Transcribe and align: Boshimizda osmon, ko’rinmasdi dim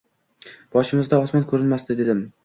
Boshimizda 0.75 1.19
osmon, 1.25 1.43
ko’rinmasdi 1.51 1.99
dim 2.01 2.25